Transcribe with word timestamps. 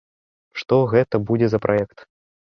Што 0.61 0.79
гэта 0.93 1.19
будзе 1.27 1.47
за 1.55 1.59
праект? 1.67 1.97